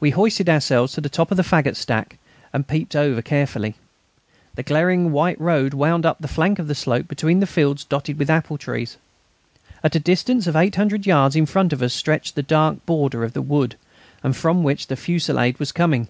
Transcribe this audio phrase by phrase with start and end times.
[0.00, 2.18] We hoisted ourselves to the top of the faggot stack
[2.52, 3.76] and peeped over carefully.
[4.56, 8.28] The glaring white road wound up the flank of the slope between fields dotted with
[8.28, 8.96] apple trees.
[9.84, 13.32] At a distance of 800 yards in front of us stretched the dark border of
[13.32, 13.76] the wood,
[14.32, 16.08] from which the fusillade was coming.